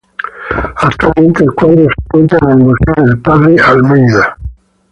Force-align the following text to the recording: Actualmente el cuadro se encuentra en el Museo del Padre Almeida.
Actualmente 0.77 1.43
el 1.43 1.51
cuadro 1.51 1.83
se 1.83 2.01
encuentra 2.05 2.39
en 2.45 2.49
el 2.49 2.57
Museo 2.65 3.05
del 3.05 3.21
Padre 3.21 3.55
Almeida. 3.61 4.35